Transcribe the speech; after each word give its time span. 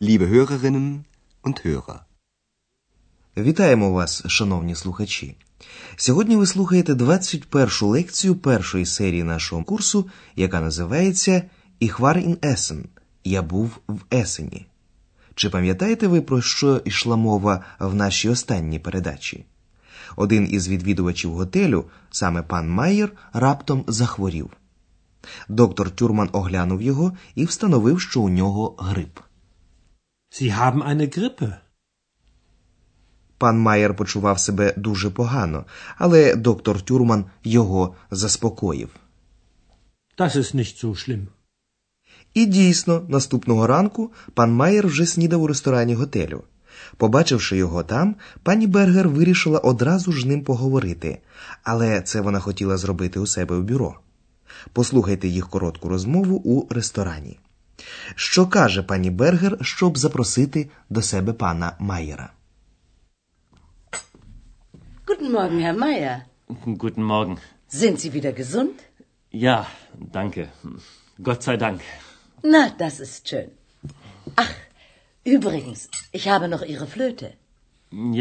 Liebe 0.00 0.28
Hörerinnen 0.28 1.04
und 1.42 1.66
Hörer. 1.66 1.98
Вітаємо 3.36 3.92
вас, 3.92 4.22
шановні 4.26 4.74
слухачі. 4.74 5.36
Сьогодні 5.96 6.36
ви 6.36 6.46
слухаєте 6.46 6.92
21-шу 6.92 7.86
лекцію 7.86 8.36
першої 8.36 8.86
серії 8.86 9.22
нашого 9.22 9.64
курсу, 9.64 10.08
яка 10.36 10.60
називається 10.60 11.42
«Ich 11.80 12.00
war 12.00 12.28
in 12.28 12.36
Essen» 12.36 12.84
Я 13.24 13.42
був 13.42 13.78
в 13.88 13.98
Есені. 14.14 14.66
Чи 15.34 15.50
пам'ятаєте 15.50 16.06
ви, 16.06 16.20
про 16.20 16.42
що 16.42 16.82
йшла 16.84 17.16
мова 17.16 17.64
в 17.78 17.94
нашій 17.94 18.28
останній 18.28 18.78
передачі? 18.78 19.44
Один 20.16 20.48
із 20.50 20.68
відвідувачів 20.68 21.32
готелю, 21.32 21.84
саме 22.10 22.42
пан 22.42 22.70
Майєр, 22.70 23.12
раптом 23.32 23.84
захворів. 23.86 24.50
Доктор 25.48 25.90
Тюрман 25.90 26.28
оглянув 26.32 26.82
його 26.82 27.12
і 27.34 27.44
встановив, 27.44 28.00
що 28.00 28.20
у 28.20 28.28
нього 28.28 28.74
грип. 28.78 29.18
Sie 30.30 30.52
haben 30.54 30.82
eine 30.82 31.08
Grippe. 31.08 31.60
Пан 33.38 33.58
Майер 33.58 33.94
почував 33.96 34.40
себе 34.40 34.74
дуже 34.76 35.10
погано, 35.10 35.64
але 35.96 36.34
доктор 36.34 36.80
Тюрман 36.82 37.24
його 37.44 37.94
заспокоїв. 38.10 38.88
Das 40.18 40.36
ist 40.36 40.54
nicht 40.54 40.84
so 40.84 40.90
schlimm. 40.90 41.26
І 42.34 42.46
дійсно, 42.46 43.06
наступного 43.08 43.66
ранку 43.66 44.12
пан 44.34 44.52
Майер 44.52 44.86
вже 44.86 45.06
снідав 45.06 45.42
у 45.42 45.46
ресторані 45.46 45.94
готелю. 45.94 46.42
Побачивши 46.96 47.56
його 47.56 47.82
там, 47.82 48.16
пані 48.42 48.66
Бергер 48.66 49.08
вирішила 49.08 49.58
одразу 49.58 50.12
ж 50.12 50.28
ним 50.28 50.44
поговорити, 50.44 51.18
але 51.62 52.00
це 52.00 52.20
вона 52.20 52.40
хотіла 52.40 52.76
зробити 52.76 53.20
у 53.20 53.26
себе 53.26 53.56
в 53.56 53.62
бюро. 53.62 54.00
Послухайте 54.72 55.28
їх 55.28 55.48
коротку 55.48 55.88
розмову 55.88 56.36
у 56.36 56.74
ресторані. 56.74 57.38
Що 58.15 58.47
каже 58.47 58.83
пані 58.83 59.09
Бергер, 59.09 59.57
щоб 59.61 59.97
запросити 59.97 60.69
до 60.89 61.01
себе 61.01 61.33
пана 61.33 61.75
Майера? 61.79 62.33
Guten 65.07 65.31
Morgen, 65.31 65.59
Herr 65.65 65.77
Meier. 65.77 66.17
Guten 66.65 67.03
Morgen. 67.03 67.37
Sind 67.69 67.99
Sie 67.99 68.11
wieder 68.13 68.33
gesund? 68.41 68.75
Ja, 69.31 69.65
danke. 70.17 70.41
Gott 71.27 71.41
sei 71.43 71.57
Dank. 71.57 71.81
Na, 72.43 72.69
das 72.83 72.99
ist 73.05 73.27
schön. 73.29 73.49
Ach, 74.35 74.53
übrigens, 75.35 75.89
ich 76.11 76.25
habe 76.33 76.47
noch 76.47 76.63
Ihre 76.73 76.87
Flöte. 76.87 77.27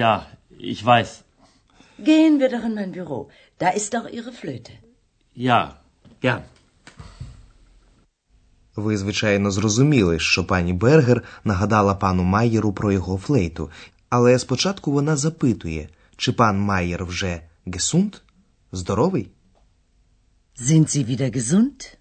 Ja, 0.02 0.26
ich 0.72 0.84
weiß. 0.84 1.10
Gehen 1.98 2.40
wir 2.40 2.48
doch 2.54 2.64
in 2.64 2.74
mein 2.74 2.92
Büro. 2.92 3.30
Da 3.58 3.68
ist 3.70 3.94
doch 3.94 4.06
Ihre 4.18 4.32
Flöte. 4.32 4.72
Ja, 5.34 5.60
gern. 6.20 6.42
Ви, 8.77 8.97
звичайно, 8.97 9.51
зрозуміли, 9.51 10.19
що 10.19 10.45
пані 10.45 10.73
Бергер 10.73 11.23
нагадала 11.43 11.95
пану 11.95 12.23
Майєру 12.23 12.73
про 12.73 12.91
його 12.91 13.17
флейту, 13.17 13.69
але 14.09 14.39
спочатку 14.39 14.91
вона 14.91 15.15
запитує, 15.15 15.89
чи 16.17 16.31
пан 16.31 16.59
Майєр 16.59 17.05
вже 17.05 17.41
гесунт? 17.65 18.21
Здоровий? 18.71 19.31
Sind 20.61 20.85
Sie 20.85 21.05
wieder 21.09 21.37
gesund? 21.37 21.95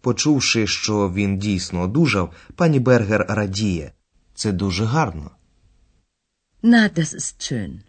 Почувши, 0.00 0.66
що 0.66 1.10
він 1.10 1.38
дійсно 1.38 1.80
одужав, 1.80 2.32
пані 2.54 2.80
Бергер 2.80 3.26
радіє. 3.28 3.92
Це 4.34 4.52
дуже 4.52 4.84
гарно. 4.84 5.30
Na, 6.62 6.98
das 6.98 7.14
ist 7.14 7.34
schön. 7.40 7.80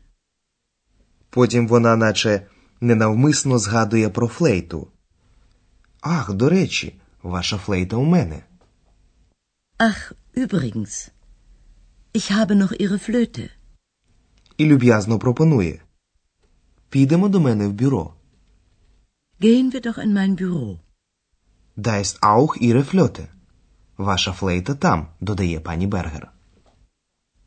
Потім 1.30 1.68
вона, 1.68 1.95
наче 1.95 2.47
ненавмисно 2.81 3.59
згадує 3.59 4.09
про 4.09 4.28
флейту. 4.28 4.88
Ах, 6.02 6.34
до 6.34 6.50
речі, 6.50 6.95
ваша 7.23 7.57
флейта 7.57 7.97
у 7.97 8.05
мене. 8.05 8.43
Ach, 9.79 10.13
übrigens, 10.35 11.11
ich 12.13 12.31
habe 12.31 12.55
noch 12.55 12.73
Ihre 12.73 12.97
Flöte. 13.09 13.49
І 14.57 14.66
люб'язно 14.66 15.19
пропонує. 15.19 15.81
Підемо 16.89 17.29
до 17.29 17.39
мене 17.39 17.67
в 17.67 17.73
бюро. 17.73 18.13
Gehen 19.41 19.72
wir 19.73 19.81
doch 19.81 19.97
in 19.97 20.13
mein 20.13 20.35
Büro. 20.35 20.79
Da 21.78 21.97
ist 21.97 22.17
auch 22.22 22.56
ihre 22.62 22.83
Flöte. 22.83 23.28
Ваша 23.97 24.31
флейта 24.33 24.75
там, 24.75 25.07
додає 25.22 25.59
пані 25.59 25.88
Бергер. 25.88 26.31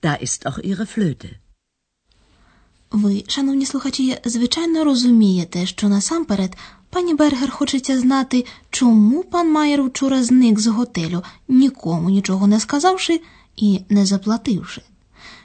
Da 0.03 0.23
ist 0.23 0.47
auch 0.47 0.59
Ihre 0.59 0.99
Flöte. 0.99 1.31
Ви, 2.91 3.25
шановні 3.29 3.67
слухачі, 3.67 4.19
звичайно 4.25 4.85
розумієте, 4.85 5.67
що 5.67 5.89
насамперед 5.89 6.57
пані 6.91 7.15
Бергер 7.15 7.51
хочеться 7.51 8.01
знати, 8.01 8.45
чому 8.71 9.23
пан 9.23 9.53
Майер 9.53 9.83
вчора 9.83 10.23
зник 10.23 10.61
з 10.61 10.67
готелю, 10.67 11.23
нікому 11.49 12.11
нічого 12.11 12.47
не 12.47 12.61
сказавши 12.61 13.21
і 13.57 13.81
не 13.89 14.07
заплативши. 14.07 14.83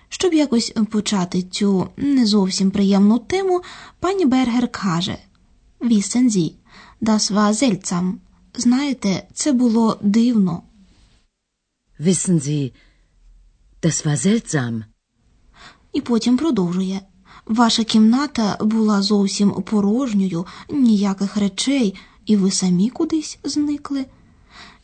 Щоб 0.10 0.34
якось 0.34 0.74
почати 0.90 1.42
цю 1.42 1.88
не 1.98 2.26
зовсім 2.26 2.72
приємну 2.72 3.20
тему, 3.20 3.62
пані 4.00 4.26
Бергер 4.26 4.68
каже 4.68 5.18
Вісензі, 5.82 6.56
das 7.02 7.34
war 7.34 7.54
seltsam. 7.54 8.14
Знаєте, 8.56 9.28
це 9.34 9.52
було 9.52 9.98
дивно. 10.02 10.64
Wissen 12.00 12.40
Sie, 12.40 12.74
das 13.82 14.08
war 14.08 14.18
seltsam. 14.18 14.84
І 15.94 16.02
потім 16.02 16.38
продовжує. 16.38 17.02
Ваша 17.52 17.84
кімната 17.84 18.58
була 18.62 19.02
зовсім 19.02 19.52
порожньою, 19.52 20.46
ніяких 20.70 21.38
речей, 21.38 21.96
і 22.26 22.36
ви 22.36 22.52
самі 22.52 22.90
кудись 22.90 23.40
зникли. 23.44 24.06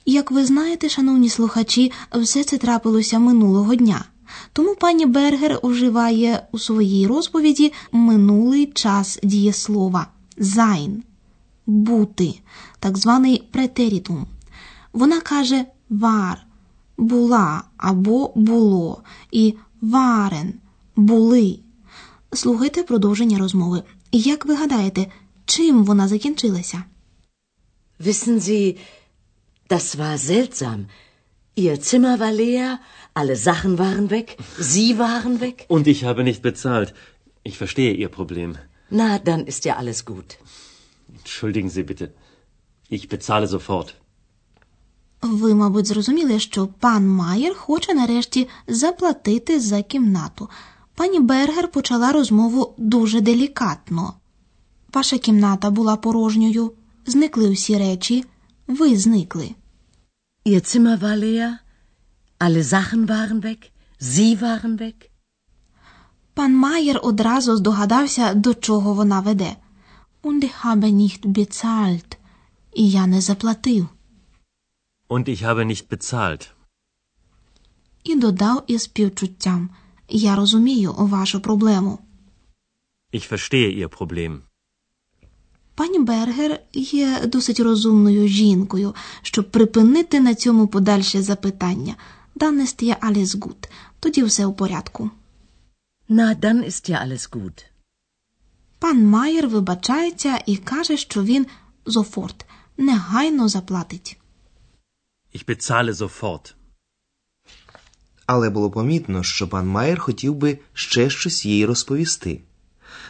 Як 0.05 0.31
ви 0.31 0.45
знаєте, 0.45 0.89
шановні 0.89 1.29
слухачі, 1.29 1.91
все 2.15 2.43
це 2.43 2.57
трапилося 2.57 3.19
минулого 3.19 3.75
дня. 3.75 4.05
Тому 4.53 4.75
пані 4.75 5.05
Бергер 5.05 5.59
вживає 5.63 6.47
у 6.51 6.59
своїй 6.59 7.07
розповіді 7.07 7.73
минулий 7.91 8.65
час 8.65 9.19
дієслова 9.23 10.07
sein– 10.37 10.95
бути, 11.65 12.39
так 12.79 12.97
званий 12.97 13.43
претерітум. 13.51 14.25
Вона 14.93 15.19
каже 15.21 15.65
вар 15.89 16.45
була 16.97 17.63
або 17.77 18.31
було, 18.35 19.01
і 19.31 19.53
варен 19.81 20.53
були. 20.95 21.59
Слухайте 22.37 22.83
продовження 22.83 23.37
розмови. 23.37 23.83
Як 24.11 24.45
ви 24.45 24.55
гадаєте, 24.55 25.05
чим 25.45 25.83
вона 25.83 26.07
закінчилася? 26.07 26.83
Wissen 27.99 28.39
Sie, 28.39 28.77
das 29.69 29.97
war 29.97 30.17
seltsam. 30.17 30.85
Ihr 31.55 31.77
Zimmer 31.77 32.17
war 32.19 32.33
leer, 32.41 32.77
alle 33.13 33.35
Sachen 33.35 33.73
waren 33.77 34.07
weg, 34.09 34.27
Sie 34.59 34.97
waren 34.97 35.39
weg. 35.41 35.65
Und 35.69 35.87
ich 35.87 36.03
habe 36.03 36.23
nicht 36.23 36.41
bezahlt. 36.49 36.89
Ich 37.49 37.55
verstehe 37.61 37.93
Ihr 38.03 38.09
Problem. 38.19 38.49
Na, 38.99 39.09
dann 39.27 39.41
ist 39.51 39.61
ja 39.69 39.73
alles 39.81 39.99
gut. 40.11 40.29
Entschuldigen 41.17 41.69
Sie 41.75 41.85
bitte. 41.91 42.05
Ich 42.95 43.03
bezahle 43.13 43.47
sofort. 43.47 43.89
Ви, 45.21 45.53
мабуть, 45.55 45.85
зрозуміли, 45.85 46.39
що 46.39 46.67
пан 46.67 47.07
Майер 47.07 47.55
хоче 47.55 47.93
нарешті 47.93 48.47
заплатити 48.67 49.59
за 49.59 49.81
кімнату. 49.81 50.49
Пані 50.97 51.19
Бергер 51.19 51.71
почала 51.71 52.11
розмову 52.11 52.73
дуже 52.77 53.21
делікатно. 53.21 54.13
Ваша 54.93 55.17
кімната 55.17 55.69
була 55.69 55.95
порожньою, 55.95 56.73
зникли 57.05 57.49
усі 57.49 57.77
речі, 57.77 58.25
ви 58.67 58.97
зникли. 58.97 59.55
Ihr 60.45 60.61
Zimmer 60.61 60.99
war 60.99 61.19
leer, 61.19 61.51
alle 62.39 62.63
Sachen 62.63 63.05
waren 63.07 63.41
weg, 63.41 63.71
Sie 64.01 64.41
waren 64.41 64.77
weg. 64.81 65.09
Пан 66.33 66.55
Майер 66.55 66.99
одразу 67.03 67.55
здогадався, 67.55 68.33
до 68.33 68.53
чого 68.53 68.93
вона 68.93 69.21
веде. 69.21 69.55
Und 70.23 70.43
ich 70.43 70.65
habe 70.65 70.91
nicht 70.91 71.25
bezahlt. 71.25 72.17
І 72.73 72.89
я 72.89 73.07
не 73.07 73.21
заплатив. 73.21 73.87
Und 75.09 75.29
ich 75.29 75.43
habe 75.43 75.65
nicht 75.65 75.87
bezahlt. 75.89 76.49
І 78.03 78.15
додав 78.15 78.63
із 78.67 78.81
співчуттям. 78.81 79.69
Я 80.09 80.35
розумію 80.35 80.93
вашу 80.97 81.39
проблему. 81.39 81.99
Ich 83.13 83.31
verstehe 83.31 83.77
Ihr 83.79 83.97
Problem. 83.97 84.39
Пані 85.75 85.99
Бергер 85.99 86.59
є 86.73 87.21
досить 87.25 87.59
розумною 87.59 88.27
жінкою, 88.27 88.95
щоб 89.21 89.51
припинити 89.51 90.19
на 90.19 90.35
цьому 90.35 90.67
подальше 90.67 91.21
запитання. 91.21 91.95
Dann 92.35 92.61
ist 92.61 92.83
ja 92.83 92.99
alles 92.99 93.35
gut. 93.39 93.69
Тоді 93.99 94.23
все 94.23 94.45
у 94.45 94.53
порядку. 94.53 95.09
Na, 96.09 96.35
dann 96.35 96.65
ist 96.65 96.89
ja 96.89 97.07
alles 97.07 97.29
gut. 97.29 97.65
Пан 98.79 99.05
Майер 99.05 99.47
вибачається 99.47 100.39
і 100.45 100.57
каже, 100.57 100.97
що 100.97 101.23
він 101.23 101.45
зофорт 101.85 102.45
негайно 102.77 103.47
заплатить. 103.47 104.17
Ich 105.35 105.45
bezahle 105.45 105.93
sofort. 105.93 106.53
Але 108.27 108.49
було 108.49 108.71
помітно, 108.71 109.23
що 109.23 109.47
пан 109.47 109.67
Майер 109.67 109.99
хотів 109.99 110.35
би 110.35 110.59
ще 110.73 111.09
щось 111.09 111.45
їй 111.45 111.65
розповісти. 111.65 112.41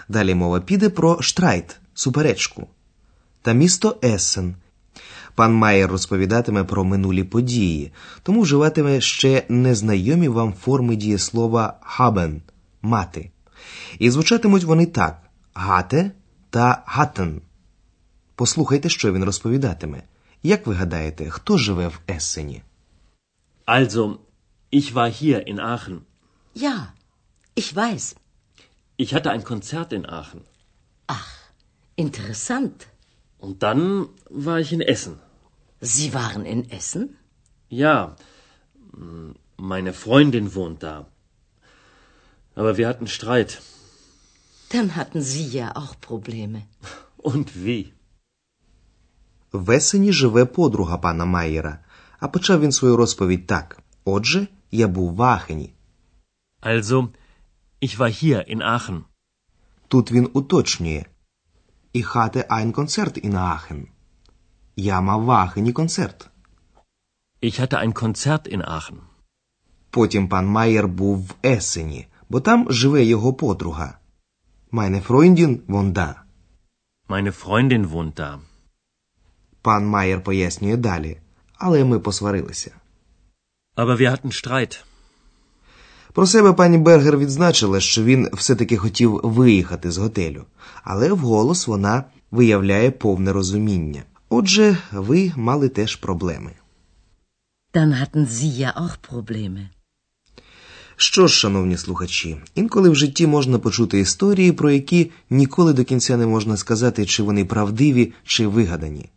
Далі 0.10 0.36
мова 0.36 0.60
піде 0.60 0.90
про 0.90 1.22
Streit, 1.22 1.80
суперечку 1.94 2.68
та 3.42 3.54
місто 3.54 3.98
Ессен. 4.04 4.56
Пан 5.36 5.54
Майер 5.54 5.92
розповідатиме 5.92 6.64
про 6.64 6.84
минулі 6.84 7.24
події, 7.24 7.92
тому 8.24 8.42
вживатиме 8.42 9.02
ще 9.02 9.44
незнайомі 9.50 10.28
вам 10.28 10.54
форми 10.54 10.96
дієслова 10.96 11.80
haben– 11.98 12.40
мати. 12.82 13.32
І 14.00 14.12
звучатимуть 14.12 14.64
вони 14.64 14.86
так: 14.86 15.22
hatte 15.54 16.12
та 16.50 16.84
hatten. 16.86 17.42
Послухайте, 18.36 18.90
що 18.90 19.14
він 19.14 19.24
розповідатиме. 19.24 20.04
Як 20.44 20.68
ви 20.68 20.74
гадаєте, 20.74 21.30
хто 21.30 21.58
живе 21.58 21.88
в 21.88 22.00
Ессені? 22.08 22.62
Also, 23.68 24.18
ich 24.71 24.95
war 24.95 25.11
hier 25.21 25.47
in 25.47 25.61
Aachen. 25.61 26.07
Ja, 26.55 26.93
ich 27.55 27.75
weiß. 27.75 28.15
Ich 28.97 29.15
hatte 29.15 29.31
ein 29.31 29.45
Konzert 29.45 29.93
in 29.93 30.07
Aachen. 30.07 30.43
Ach, 31.07 31.33
interessant. 31.97 32.87
Und 33.39 33.63
dann 33.63 34.09
war 34.47 34.59
ich 34.61 34.73
in 34.73 34.81
Essen. 34.81 35.19
Sie 35.81 36.15
waren 36.15 36.45
in 36.55 36.71
Essen? 36.71 37.17
Ja, 37.69 38.17
mm, 38.93 39.33
meine 39.57 39.93
Freundin 39.93 40.55
wohnt 40.55 40.83
da. 40.83 41.07
Aber 42.55 42.77
wir 42.77 42.87
hatten 42.89 43.09
Streit. 43.09 43.61
Dann 44.73 44.97
hatten 44.97 45.21
Sie 45.21 45.47
ja 45.49 45.77
auch 45.77 45.95
Probleme. 46.01 46.63
Und 47.17 47.49
wie? 47.65 47.93
В 49.53 49.75
Есені 49.75 50.13
живе 50.13 50.45
подруга 50.45 50.99
пана 50.99 51.25
Майєра, 51.25 51.79
а 52.19 52.29
почав 52.29 52.61
він 52.61 52.73
свою 52.73 52.97
розповідь 52.97 53.47
так. 53.47 53.79
Отже, 54.05 54.47
я 54.72 54.88
був 54.88 55.16
в 55.16 55.22
Аахені. 55.22 55.74
Also, 56.62 57.10
ich 57.82 57.98
war 57.98 58.10
hier 58.10 58.56
in 58.56 58.62
Aachen. 58.62 59.02
Тут 59.88 60.12
він 60.12 60.30
уточнює. 60.34 61.06
Ich 61.94 62.16
hatte 62.16 62.48
ein 62.50 62.72
Konzert 62.72 63.26
in 63.26 63.34
Aachen. 63.34 63.86
Я 64.76 65.02
мав 65.02 65.24
в 65.24 65.32
Аахені 65.32 65.74
концерт. 65.74 66.30
Ich 67.42 67.60
hatte 67.60 67.78
ein 67.78 67.94
Konzert 67.94 68.56
in 68.56 68.62
Aachen. 68.62 68.98
Потім 69.90 70.28
пан 70.28 70.48
Майєр 70.48 70.88
був 70.88 71.18
в 71.20 71.36
Есені, 71.46 72.08
бо 72.30 72.40
там 72.42 72.72
живе 72.72 73.04
його 73.04 73.34
подруга. 73.34 74.00
Meine 74.72 75.08
Freundin 75.08 75.66
wohnt 75.68 75.94
da. 75.94 76.14
Meine 77.10 77.32
Freundin 77.32 77.90
wohnt 77.90 78.14
da. 78.14 78.40
Пан 79.62 79.88
Майєр 79.88 80.24
пояснює 80.24 80.78
далі, 80.78 81.20
але 81.54 81.84
ми 81.84 82.00
посварилися. 82.00 82.72
Aber 83.82 83.96
wir 84.02 84.10
hatten 84.12 84.32
Streit. 84.32 84.84
Про 86.14 86.28
себе 86.28 86.54
пані 86.54 86.78
Бергер 86.78 87.18
відзначила, 87.18 87.80
що 87.80 88.04
він 88.04 88.30
все-таки 88.34 88.78
хотів 88.78 89.20
виїхати 89.24 89.92
з 89.92 89.98
готелю, 89.98 90.46
але 90.84 91.14
вголос 91.14 91.68
вона 91.68 92.04
виявляє 92.32 92.92
повне 92.92 93.34
розуміння. 93.34 94.04
Отже, 94.30 94.78
ви 94.92 95.32
мали 95.36 95.70
теж 95.70 95.96
проблеми. 95.96 96.52
Dann 97.74 97.94
hatten 97.94 98.26
Sie 98.28 98.52
ja 98.62 98.72
auch 98.84 98.98
Probleme. 99.12 99.68
Що 100.96 101.28
ж, 101.28 101.34
шановні 101.36 101.78
слухачі, 101.78 102.38
інколи 102.56 102.90
в 102.90 102.96
житті 102.96 103.28
можна 103.28 103.60
почути 103.60 104.00
історії, 104.00 104.52
про 104.52 104.72
які 104.72 105.12
ніколи 105.30 105.74
до 105.74 105.84
кінця 105.84 106.18
не 106.18 106.28
можна 106.28 106.58
сказати, 106.58 107.06
чи 107.06 107.24
вони 107.24 107.46
правдиві, 107.46 108.14
чи 108.24 108.48
вигадані. 108.48 109.10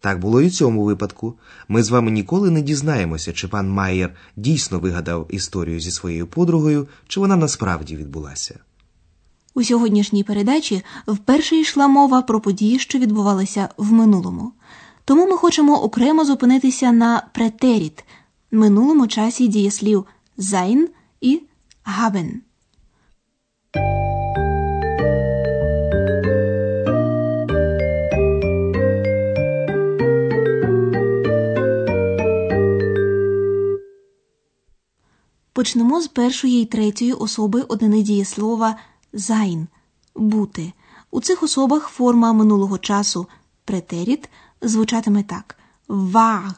Так 0.00 0.18
було 0.20 0.42
і 0.42 0.46
в 0.46 0.52
цьому 0.52 0.84
випадку. 0.84 1.34
Ми 1.68 1.82
з 1.82 1.90
вами 1.90 2.10
ніколи 2.10 2.50
не 2.50 2.62
дізнаємося, 2.62 3.32
чи 3.32 3.48
пан 3.48 3.70
Майєр 3.70 4.14
дійсно 4.36 4.78
вигадав 4.78 5.26
історію 5.30 5.80
зі 5.80 5.90
своєю 5.90 6.26
подругою, 6.26 6.88
чи 7.08 7.20
вона 7.20 7.36
насправді 7.36 7.96
відбулася. 7.96 8.58
У 9.54 9.62
сьогоднішній 9.62 10.24
передачі 10.24 10.82
вперше 11.06 11.56
йшла 11.56 11.88
мова 11.88 12.22
про 12.22 12.40
події, 12.40 12.78
що 12.78 12.98
відбувалися 12.98 13.68
в 13.76 13.92
минулому. 13.92 14.52
Тому 15.04 15.26
ми 15.26 15.36
хочемо 15.36 15.82
окремо 15.82 16.24
зупинитися 16.24 16.92
на 16.92 17.22
претеріт 17.32 18.04
минулому 18.50 19.06
часі 19.06 19.48
дієслів 19.48 20.06
sein 20.38 20.86
і 21.20 21.42
haben. 21.84 22.49
Почнемо 35.60 36.00
з 36.00 36.08
першої 36.08 36.62
і 36.62 36.66
третьої 36.66 37.12
особи 37.12 37.62
однини 37.62 38.02
дієслова 38.02 38.76
sein– 39.12 39.66
бути. 40.14 40.72
У 41.10 41.20
цих 41.20 41.42
особах 41.42 41.88
форма 41.88 42.32
минулого 42.32 42.78
часу 42.78 43.26
претеріт 43.64 44.30
звучатиме 44.62 45.22
так: 45.22 45.58
war, 45.88 46.50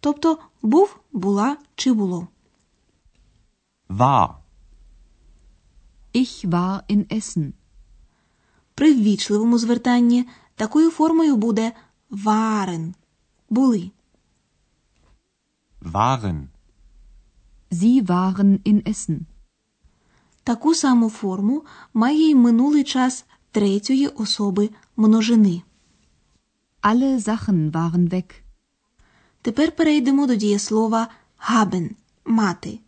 тобто 0.00 0.38
був, 0.62 0.96
була 1.12 1.56
чи 1.74 1.92
було. 1.92 2.28
War. 3.88 4.28
Ich 6.14 6.48
war 6.48 6.80
in 6.90 7.16
Essen. 7.16 7.52
При 8.74 8.94
ввічливому 8.94 9.58
звертанні 9.58 10.28
такою 10.54 10.90
формою 10.90 11.36
буде 11.36 11.72
waren– 12.10 12.92
були. 13.50 13.90
Waren. 15.82 16.48
Sie 17.70 18.08
waren 18.08 18.60
in 18.64 18.82
Essen. 18.84 19.20
Таку 20.44 20.74
саму 20.74 21.10
форму 21.10 21.64
має 21.94 22.30
й 22.30 22.34
минулий 22.34 22.84
час 22.84 23.24
третьої 23.50 24.08
особи 24.08 24.70
множини. 24.96 25.62
Alle 26.82 27.18
Sachen 27.18 27.70
waren 27.72 28.08
weg. 28.08 28.34
Тепер 29.42 29.76
перейдемо 29.76 30.26
до 30.26 30.34
дієслова 30.34 31.08
haben– 31.50 31.90
мати. 32.24 32.80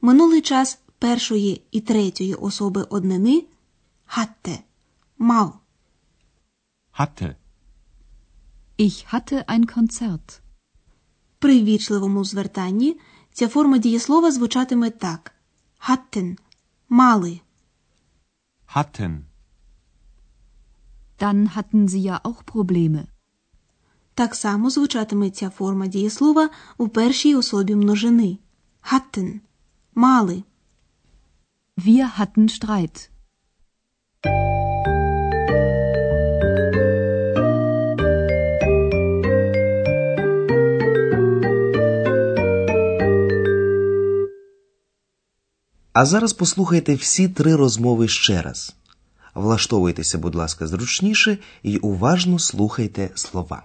Минулий 0.00 0.40
час 0.40 0.78
першої 0.98 1.62
і 1.70 1.80
третьої 1.80 2.34
особи 2.34 2.82
однини 2.82 3.44
hatte– 4.16 4.58
мав. 5.18 5.58
Hatte. 6.98 7.34
Ich 8.78 9.14
hatte 9.14 9.44
ein 9.44 9.64
Konzert. 9.76 10.40
При 11.38 11.62
ввічливому 11.62 12.24
звертанні 12.24 13.00
ця 13.32 13.48
форма 13.48 13.78
дієслова 13.78 14.30
звучатиме 14.30 14.90
так: 14.90 15.32
hatten– 15.88 16.36
мали. 16.88 17.40
Hatten. 18.74 19.20
Dann 21.18 21.46
hatten 21.56 21.88
sie 21.88 22.02
ja 22.02 22.20
auch 22.24 22.42
Probleme. 22.44 23.06
Так 24.14 24.34
само 24.34 24.70
звучатиме 24.70 25.30
ця 25.30 25.50
форма 25.50 25.86
дієслова 25.86 26.50
у 26.78 26.88
першій 26.88 27.34
особі 27.34 27.74
множини. 27.74 28.38
Hatten– 28.92 29.40
мали. 29.94 30.44
Wir 31.76 32.18
hatten 32.18 32.48
Streit. 32.48 33.09
А 45.92 46.06
зараз 46.06 46.32
послухайте 46.32 46.94
всі 46.94 47.28
три 47.28 47.56
розмови 47.56 48.08
ще 48.08 48.42
раз. 48.42 48.74
Влаштовуйтеся, 49.34 50.18
будь 50.18 50.34
ласка, 50.34 50.66
зручніше 50.66 51.38
і 51.62 51.76
уважно 51.76 52.38
слухайте 52.38 53.10
слова. 53.14 53.62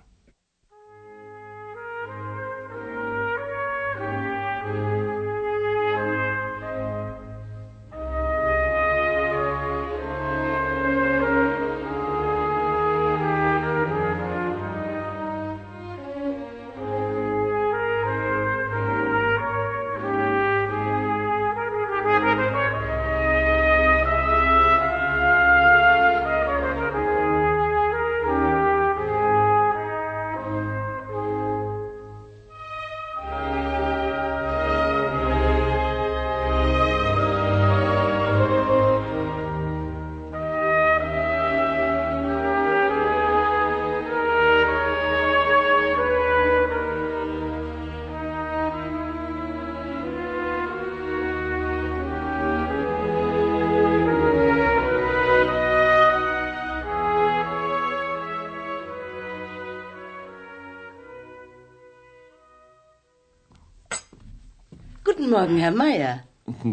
Morgen, 65.35 65.59
Herr 65.59 65.73
Meier. 65.73 66.25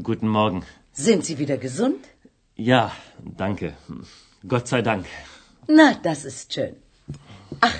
Guten 0.03 0.27
Morgen. 0.27 0.63
Sind 0.93 1.25
Sie 1.25 1.37
wieder 1.37 1.57
gesund? 1.57 2.01
Ja, 2.55 2.91
danke. 3.37 3.73
Gott 4.47 4.67
sei 4.67 4.81
Dank. 4.81 5.05
Na, 5.67 5.93
das 6.03 6.25
ist 6.25 6.53
schön. 6.53 6.75
Ach, 7.61 7.77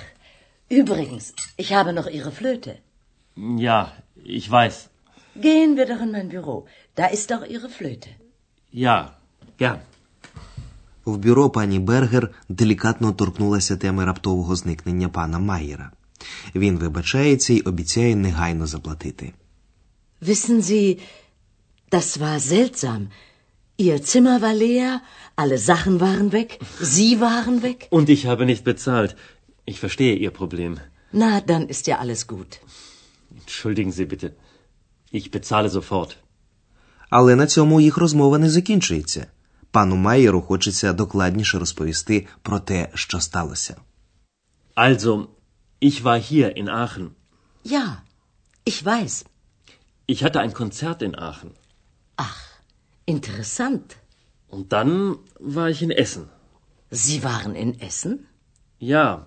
übrigens, 0.70 1.34
ich 1.58 1.74
habe 1.74 1.94
noch 1.94 2.08
Ihre 2.08 2.32
Flöte. 2.32 2.78
Ja, 3.36 3.92
ich 4.24 4.50
weiß. 4.52 4.90
Gehen 5.36 5.78
wir 5.78 5.86
doch 5.86 6.02
in 6.02 6.12
mein 6.12 6.30
Büro. 6.30 6.68
Da 6.96 7.06
ist 7.08 7.32
doch 7.32 7.44
Ihre 7.56 7.70
Flöte. 7.70 8.10
Ja, 8.72 8.98
gern. 9.58 9.80
В 11.06 11.18
бюро 11.18 11.50
пані 11.50 11.80
Бергер 11.80 12.30
делікатно 12.50 13.12
торкнулася 13.12 13.78
теми 13.78 14.06
раптового 14.06 14.56
зникнення 14.56 15.10
пана 15.10 15.40
Майєра. 15.40 15.92
Він 16.56 16.78
вибачається 16.78 17.54
й 17.54 17.62
обіцяє 17.66 18.16
негайно 18.16 18.68
заплатити. 18.68 19.34
Wissen 20.31 20.59
Sie, 20.71 20.89
das 21.97 22.09
war 22.25 22.39
seltsam. 22.55 23.03
Ihr 23.87 23.99
Zimmer 24.11 24.37
war 24.47 24.55
leer, 24.55 24.91
alle 25.43 25.59
Sachen 25.71 25.95
waren 26.07 26.29
weg, 26.39 26.51
Sie 26.97 27.13
waren 27.21 27.57
weg. 27.69 27.89
Und 27.91 28.09
ich 28.09 28.23
habe 28.31 28.45
nicht 28.47 28.65
bezahlt. 28.73 29.17
Ich 29.65 29.79
verstehe 29.85 30.17
Ihr 30.25 30.33
Problem. 30.41 30.73
Na, 31.23 31.41
dann 31.41 31.65
ist 31.75 31.85
ja 31.91 31.97
alles 31.99 32.23
gut. 32.35 32.51
Entschuldigen 33.41 33.93
Sie 33.99 34.07
bitte. 34.13 34.29
Ich 35.11 35.31
bezahle 35.31 35.71
sofort. 35.71 36.17
Але 37.11 37.37
на 37.37 37.47
цьому 37.47 37.81
їх 37.81 37.97
розмова 37.97 38.39
не 38.39 38.51
закінчується. 38.51 39.27
Пану 39.71 39.97
Майєру 39.97 40.43
хочеться 40.43 40.93
докладніше 40.93 41.59
розповісти 41.59 42.27
про 42.43 42.61
те, 42.61 42.89
що 42.95 43.21
сталося. 43.21 43.77
Also, 44.77 45.27
ich 45.81 46.03
war 46.03 46.19
hier 46.19 46.63
in 46.63 46.69
Aachen. 46.69 47.09
Ja, 47.65 47.87
ich 48.65 48.85
weiß. 48.85 49.25
Ich 50.14 50.24
hatte 50.24 50.40
ein 50.40 50.54
Konzert 50.54 51.02
in 51.02 51.14
Aachen. 51.30 51.52
Ach, 52.16 52.42
interessant. 53.06 53.98
Und 54.56 54.72
dann 54.76 55.18
war 55.40 55.70
ich 55.70 55.82
in 55.82 55.92
Essen. 55.92 56.30
Sie 56.90 57.24
waren 57.24 57.54
in 57.64 57.80
Essen? 57.80 58.28
Ja, 58.80 59.26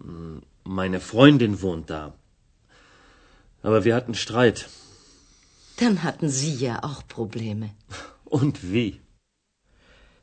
mm, 0.00 0.38
meine 0.64 1.00
Freundin 1.00 1.62
wohnt 1.62 1.88
da. 1.90 2.12
Aber 3.62 3.84
wir 3.84 3.94
hatten 3.94 4.14
Streit. 4.14 4.68
Dann 5.80 6.02
hatten 6.02 6.28
Sie 6.28 6.54
ja 6.66 6.74
auch 6.88 7.00
Probleme. 7.08 7.70
Und 8.24 8.56
wie? 8.72 9.00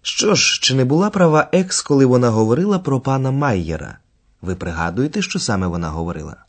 Що 0.01 0.35
ж, 0.35 0.59
чи 0.61 0.73
не 0.75 0.85
була 0.85 1.09
права 1.09 1.49
екс, 1.51 1.81
коли 1.81 2.05
вона 2.05 2.29
говорила 2.29 2.79
про 2.79 2.99
пана 2.99 3.31
Майєра? 3.31 3.97
Ви 4.41 4.55
пригадуєте, 4.55 5.21
що 5.21 5.39
саме 5.39 5.67
вона 5.67 5.89
говорила? 5.89 6.45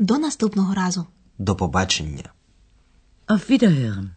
До 0.00 0.18
наступного 0.18 0.74
разу. 0.74 1.06
До 1.38 1.56
побачення. 1.56 2.32
Auf 3.26 3.50
Wiederhören. 3.50 4.08